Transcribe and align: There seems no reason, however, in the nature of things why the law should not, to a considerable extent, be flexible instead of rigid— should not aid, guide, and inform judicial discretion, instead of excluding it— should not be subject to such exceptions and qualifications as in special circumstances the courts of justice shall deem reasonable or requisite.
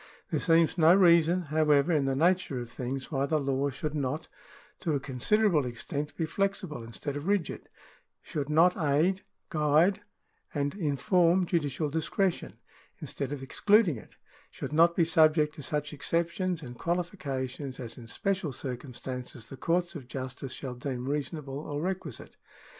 There 0.31 0.39
seems 0.39 0.79
no 0.79 0.95
reason, 0.95 1.43
however, 1.43 1.91
in 1.91 2.05
the 2.05 2.15
nature 2.15 2.59
of 2.59 2.71
things 2.71 3.11
why 3.11 3.27
the 3.27 3.37
law 3.37 3.69
should 3.69 3.93
not, 3.93 4.29
to 4.79 4.95
a 4.95 4.99
considerable 4.99 5.63
extent, 5.63 6.17
be 6.17 6.25
flexible 6.25 6.81
instead 6.81 7.15
of 7.15 7.27
rigid— 7.27 7.69
should 8.23 8.49
not 8.49 8.75
aid, 8.75 9.21
guide, 9.49 10.01
and 10.55 10.73
inform 10.73 11.45
judicial 11.45 11.91
discretion, 11.91 12.57
instead 12.99 13.31
of 13.31 13.43
excluding 13.43 13.97
it— 13.97 14.15
should 14.49 14.73
not 14.73 14.95
be 14.95 15.05
subject 15.05 15.53
to 15.53 15.61
such 15.61 15.93
exceptions 15.93 16.63
and 16.63 16.79
qualifications 16.79 17.79
as 17.79 17.95
in 17.99 18.07
special 18.07 18.51
circumstances 18.51 19.49
the 19.49 19.55
courts 19.55 19.93
of 19.93 20.07
justice 20.07 20.51
shall 20.53 20.73
deem 20.73 21.07
reasonable 21.07 21.59
or 21.59 21.79
requisite. 21.79 22.37